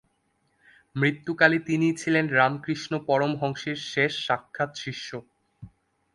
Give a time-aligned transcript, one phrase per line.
[0.95, 5.09] মৃত্যুকালে তিনিই ছিলেন রামকৃষ্ণ পরমহংসের শেষ সাক্ষাৎশিষ্য।